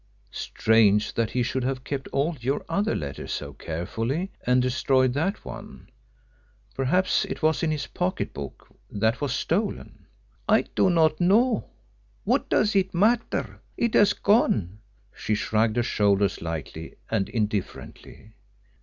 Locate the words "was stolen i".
9.21-10.63